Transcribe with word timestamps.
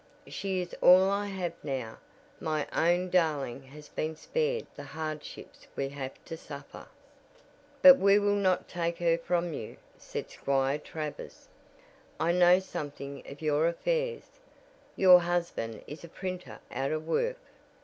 She 0.25 0.61
is 0.61 0.75
all 0.81 1.11
I 1.11 1.27
have 1.27 1.53
now 1.61 1.99
my 2.39 2.67
own 2.75 3.11
darling 3.11 3.61
has 3.61 3.87
been 3.89 4.15
spared 4.15 4.65
the 4.75 4.81
hardships 4.81 5.67
we 5.75 5.89
have 5.89 6.15
to 6.25 6.35
suffer." 6.35 6.87
"But 7.83 7.97
we 7.99 8.17
will 8.17 8.33
not 8.33 8.67
take 8.67 8.97
her 8.97 9.15
from 9.15 9.53
you," 9.53 9.77
said 9.99 10.27
Squire 10.31 10.79
Travers. 10.79 11.49
"I 12.19 12.31
know 12.31 12.57
something 12.57 13.21
of 13.29 13.43
your 13.43 13.67
affairs. 13.67 14.23
Your 14.95 15.19
husband 15.19 15.83
is 15.85 16.03
a 16.03 16.09
printer 16.09 16.61
out 16.71 16.89
of 16.91 17.07
work? 17.07 17.37